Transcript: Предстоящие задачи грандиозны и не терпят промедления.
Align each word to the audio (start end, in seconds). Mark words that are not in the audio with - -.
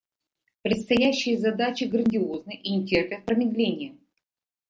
Предстоящие 0.63 1.37
задачи 1.37 1.83
грандиозны 1.83 2.55
и 2.55 2.75
не 2.75 2.87
терпят 2.87 3.23
промедления. 3.27 3.99